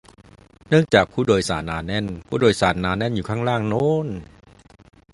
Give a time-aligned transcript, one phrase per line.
[0.69, 4.07] เนื่องจาก "ผู้โดยสาร" หนาแน่น "ผู้โดยสาร" หนาแน่นอยู่ด้านล่างโน่น